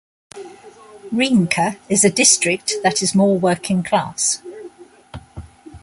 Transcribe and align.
Riemke 1.13 1.77
is 1.87 2.03
a 2.03 2.09
district 2.09 2.73
that 2.81 3.03
is 3.03 3.13
more 3.13 3.37
working 3.39 3.83
class. 3.83 4.41